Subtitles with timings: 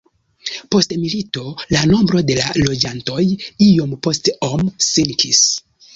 [0.75, 1.43] Post milito
[1.75, 3.29] la nombro de loĝantoj
[3.67, 5.45] iom post om sinkis.